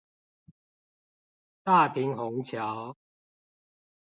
[1.63, 2.95] 大平紅橋